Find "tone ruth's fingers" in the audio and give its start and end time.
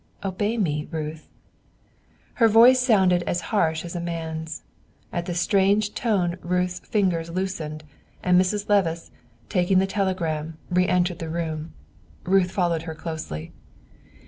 5.93-7.29